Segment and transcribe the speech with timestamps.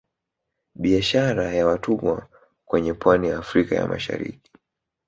[0.75, 2.27] Biashara ya watumwa
[2.65, 4.51] kwenye pwani ya Afrika ya Mashariki